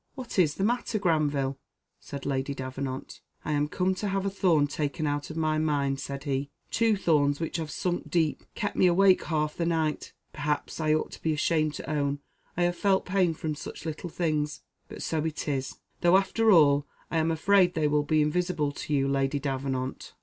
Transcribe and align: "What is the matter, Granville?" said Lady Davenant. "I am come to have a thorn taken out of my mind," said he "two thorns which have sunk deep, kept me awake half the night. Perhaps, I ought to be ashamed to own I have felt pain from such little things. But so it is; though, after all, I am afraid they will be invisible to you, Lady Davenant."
"What 0.15 0.39
is 0.39 0.55
the 0.55 0.63
matter, 0.63 0.97
Granville?" 0.97 1.59
said 1.99 2.25
Lady 2.25 2.55
Davenant. 2.55 3.21
"I 3.45 3.51
am 3.51 3.67
come 3.67 3.93
to 3.93 4.07
have 4.07 4.25
a 4.25 4.31
thorn 4.31 4.65
taken 4.65 5.05
out 5.05 5.29
of 5.29 5.37
my 5.37 5.59
mind," 5.59 5.99
said 5.99 6.23
he 6.23 6.49
"two 6.71 6.97
thorns 6.97 7.39
which 7.39 7.57
have 7.57 7.69
sunk 7.69 8.09
deep, 8.09 8.41
kept 8.55 8.75
me 8.75 8.87
awake 8.87 9.23
half 9.25 9.55
the 9.55 9.65
night. 9.67 10.13
Perhaps, 10.33 10.79
I 10.79 10.91
ought 10.95 11.11
to 11.11 11.21
be 11.21 11.33
ashamed 11.33 11.75
to 11.75 11.87
own 11.87 12.17
I 12.57 12.63
have 12.63 12.77
felt 12.77 13.05
pain 13.05 13.35
from 13.35 13.53
such 13.53 13.85
little 13.85 14.09
things. 14.09 14.63
But 14.89 15.03
so 15.03 15.23
it 15.23 15.47
is; 15.47 15.77
though, 15.99 16.17
after 16.17 16.49
all, 16.51 16.87
I 17.11 17.17
am 17.19 17.29
afraid 17.29 17.75
they 17.75 17.87
will 17.87 18.01
be 18.03 18.23
invisible 18.23 18.71
to 18.71 18.93
you, 18.95 19.07
Lady 19.07 19.37
Davenant." 19.37 20.15